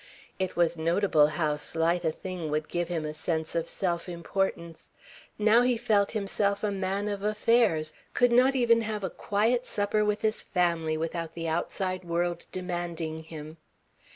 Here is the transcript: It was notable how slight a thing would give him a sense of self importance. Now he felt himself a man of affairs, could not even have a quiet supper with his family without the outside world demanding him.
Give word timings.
It 0.39 0.55
was 0.55 0.79
notable 0.79 1.27
how 1.27 1.57
slight 1.57 2.03
a 2.03 2.11
thing 2.11 2.49
would 2.49 2.67
give 2.67 2.87
him 2.87 3.05
a 3.05 3.13
sense 3.13 3.53
of 3.53 3.69
self 3.69 4.09
importance. 4.09 4.87
Now 5.37 5.61
he 5.61 5.77
felt 5.77 6.13
himself 6.13 6.63
a 6.63 6.71
man 6.71 7.07
of 7.07 7.21
affairs, 7.21 7.93
could 8.15 8.31
not 8.31 8.55
even 8.55 8.81
have 8.81 9.03
a 9.03 9.11
quiet 9.11 9.63
supper 9.67 10.03
with 10.03 10.21
his 10.23 10.41
family 10.41 10.97
without 10.97 11.35
the 11.35 11.47
outside 11.47 12.03
world 12.03 12.47
demanding 12.51 13.25
him. 13.25 13.57